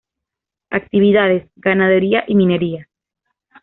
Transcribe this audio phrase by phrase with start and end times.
[0.71, 2.89] Actividades: ganadería y minería.